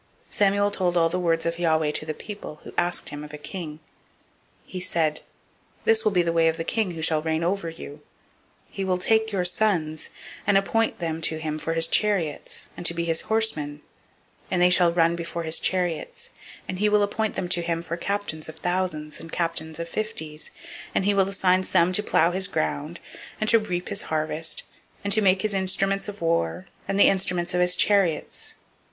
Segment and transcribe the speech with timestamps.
[0.31, 3.23] 008:010 Samuel told all the words of Yahweh to the people who asked of him
[3.23, 3.73] a king.
[4.65, 5.21] 008:011 He said,
[5.85, 8.01] This will be the manner of the king who shall reign over you:
[8.71, 10.09] he will take your sons,
[10.47, 13.81] and appoint them to him, for his chariots, and to be his horsemen;
[14.49, 16.31] and they shall run before his chariots;
[16.61, 19.87] 008:012 and he will appoint them to him for captains of thousands, and captains of
[19.87, 20.49] fifties;
[20.95, 22.99] and [he will set some] to plow his ground,
[23.39, 24.63] and to reap his harvest,
[25.03, 28.55] and to make his instruments of war, and the instruments of his chariots.